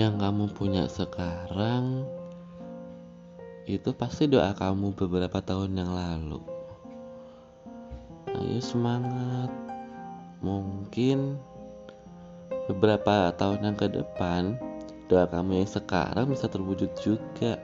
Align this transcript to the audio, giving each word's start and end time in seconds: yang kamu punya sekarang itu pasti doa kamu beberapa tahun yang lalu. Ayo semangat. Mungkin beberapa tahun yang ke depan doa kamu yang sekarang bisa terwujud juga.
yang 0.00 0.16
kamu 0.16 0.48
punya 0.56 0.88
sekarang 0.88 2.08
itu 3.68 3.92
pasti 3.92 4.24
doa 4.24 4.56
kamu 4.56 4.96
beberapa 4.96 5.44
tahun 5.44 5.76
yang 5.76 5.92
lalu. 5.92 6.40
Ayo 8.32 8.64
semangat. 8.64 9.52
Mungkin 10.40 11.36
beberapa 12.64 13.28
tahun 13.36 13.60
yang 13.60 13.76
ke 13.76 13.92
depan 13.92 14.56
doa 15.12 15.28
kamu 15.28 15.60
yang 15.60 15.68
sekarang 15.68 16.32
bisa 16.32 16.48
terwujud 16.48 16.88
juga. 16.96 17.60